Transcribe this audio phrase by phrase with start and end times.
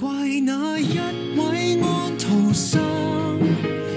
[0.00, 0.10] 怪
[0.44, 0.98] 那一
[1.36, 2.82] 位安徒生，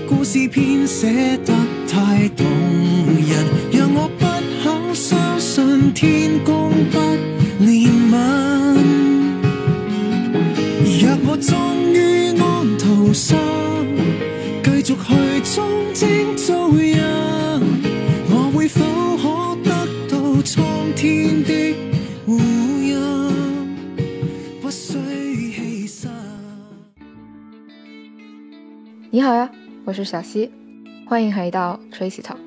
[0.07, 1.51] 故事编写得
[1.87, 4.25] 太动人，让我不
[4.61, 6.99] 肯相信天公不
[7.63, 8.13] 怜悯。
[11.01, 13.35] 若我终于安徒生，
[14.63, 14.95] 继续去
[15.55, 17.59] 忠贞做人，
[18.29, 18.85] 我会否
[19.17, 19.71] 可得
[20.07, 20.63] 到苍
[20.95, 21.73] 天的
[22.27, 22.37] 护
[22.83, 23.16] 荫？
[29.17, 29.49] 你好呀，
[29.83, 30.51] 我是小溪，
[31.07, 32.37] 欢迎回到 Tracy Talk。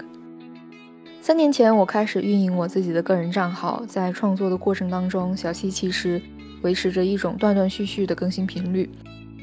[1.21, 6.23] 三年前，我开始运营我自己的个人账号，在创作的过程当中，小溪其实
[6.63, 8.89] 维持着一种断断续续的更新频率。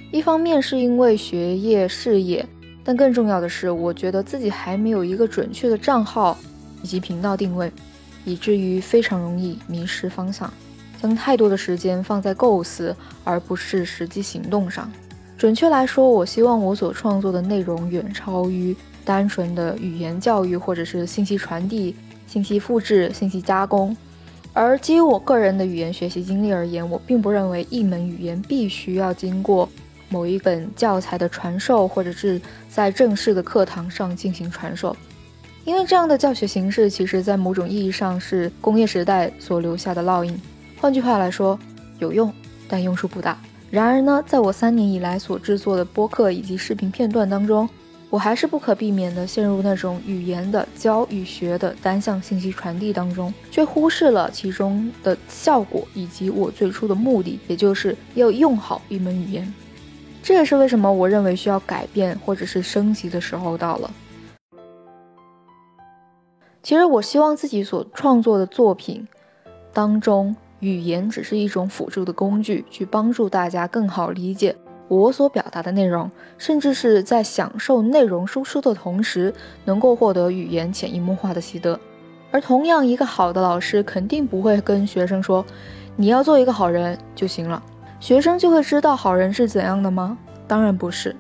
[0.10, 2.48] 一方面是因为学业、事业，
[2.82, 6.38] 但更重要的是，我觉得自己还没有一个准确的账号
[6.82, 7.70] 以及频道定位，
[8.24, 10.50] 以至于非常容易迷失方向，
[11.02, 14.90] 将太多的时间放在构思，而不是实际行动上。
[15.38, 23.96] 准确来说，我希望我所创作的内容远超于单纯的语言教育，或者是信息传递、信息复制、信息加工。
[24.52, 29.70] 而基于我个人的语言学习经历而言，我并不认为一门语言必须要经过
[30.10, 34.98] 某一本教材的传授，或者是在正式的课堂上进行传授，
[35.66, 40.36] 因为这样的教学形式，其实在某种意义上是工业时代所留下的烙印。
[40.82, 41.60] 换句话来说，
[42.00, 42.34] 有用，
[42.68, 43.38] 但用处不大。
[43.70, 47.68] 然而呢，在我三年以来所制作的播客以及视频片段当中，
[48.10, 59.54] 我还是不可避免地陷入那种语言的教与学的单向信息传递当中，却忽视了其中的效果以及我最初的目的，也就是要用好一门语言。
[60.24, 63.92] 这也是为什么我认为需要改变或者是升级的时候到了。
[66.64, 69.06] 其实我希望自己所创作的作品
[69.74, 74.56] 当中，语言只是一种辅助的工具，去帮助大家更好理解
[74.88, 79.34] 我所表达的内容，甚至是在享受内容输出的同时，
[79.66, 81.80] 能够获得语言潜移默化的习得。
[82.32, 85.46] 而同样，一个好的老师肯定不会跟学生说
[85.96, 87.62] ：“你要做一个好人就行了。”
[88.00, 90.18] 学生就会知道好人是怎样的吗？
[90.48, 91.16] 当然不是。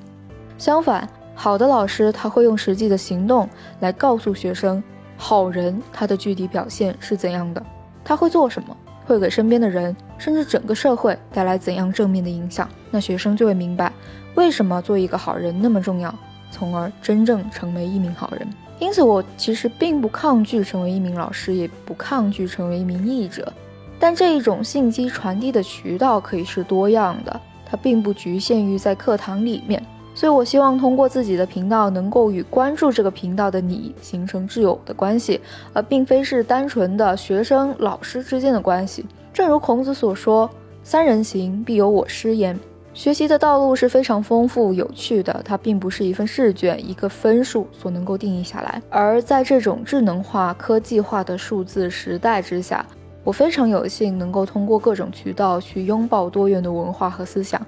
[0.57, 4.83] 相反，好的老师他会用实际的行动来告诉学生，
[5.17, 7.63] 好人他的具体表现是怎样的，
[8.03, 8.75] 他会做什么。
[9.07, 12.69] 会给身边的人，甚至整个社会带来怎样正面的影响？
[12.91, 13.91] 那学生就会明白，
[14.35, 16.13] 为什么做一个好人那么重要，
[16.51, 18.47] 从而真正成为一名好人。
[18.79, 23.51] 因此，我其实并不抗拒成为一名老师，也不抗拒成为一名译者。
[23.97, 29.83] 但这一种信息传递的渠道可以是多样的，它并不局限于在课堂里面。
[30.17, 35.39] 所以，我希望通过自己的频道，能够与关注这个频道的你形成挚友的关系，
[35.73, 39.05] 而并非是单纯的学生老师之间的关系。
[39.31, 40.49] 正如孔子所说
[40.81, 42.59] ：“三人行，必有我师焉。”
[42.95, 48.81] 学习的道路是非常丰富有趣的，它并不是一份试卷、一个分数所能够定义下来。
[48.89, 52.83] 而在这种智能化、科技化的数字时代之下，
[53.23, 57.61] 我非常有幸能够通过各种渠道去拥抱多元的文化和思想。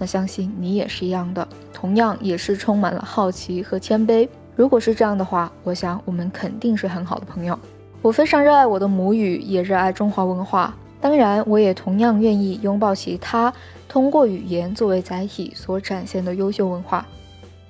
[0.00, 4.26] 那相信你也是一样的，同样也是充满了好奇和谦卑。
[4.56, 7.56] 如果是这样的话，我想我们肯定是很好的朋友。
[8.00, 10.74] 我非常热爱我的母语，也热爱中华文化。
[11.02, 13.52] 当然，我也同样愿意拥抱其他
[13.88, 17.06] 通过语言作为载体所展现的优秀文化。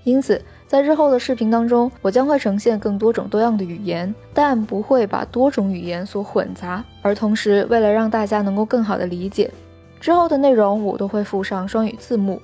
[0.04, 6.84] 因此，在日后的视频当中，我将会呈现更多种多样的语言，但不会把多种语言所混杂。
[7.02, 9.50] 而同时，为了让大家能够更好的理解。
[10.00, 12.40] 之后的内容我都会附上双语字幕，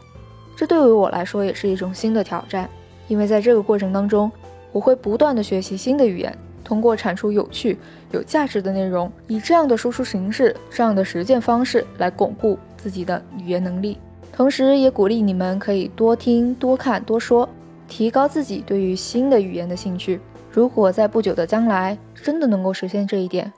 [0.55, 2.69] 这对于我来说也是一种新的挑战，
[3.09, 4.31] 因为在这个过程当中，
[4.73, 7.79] 我会不断的学习新的语言，通过产出有趣、
[8.11, 13.99] 有价值的内容，以这样的输出形式、这样的实践方式来巩固自己的语言能力，
[14.33, 17.49] 同时也鼓励你们可以多听、多看、多说，
[17.89, 20.21] 提高自己对于新的语言的兴趣。
[20.51, 23.51] 如果在不久的将来真的能够实现这一点，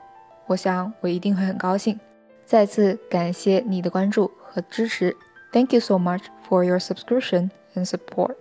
[0.47, 1.99] 我想我一定会很高兴。
[2.48, 5.16] 再次感谢你的关注和支持，
[5.52, 8.36] Thank you so much for your subscription and support。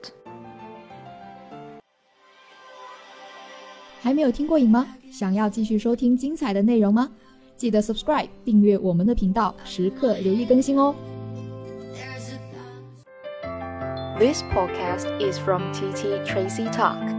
[4.02, 4.86] 还没有听过瘾吗？
[5.12, 7.10] 想要继续收听精彩的内容吗？
[7.56, 10.94] 记得 subscribe 订阅我们的频道，时刻留意更新哦。
[14.20, 17.17] This podcast is from TT Tracy Talk.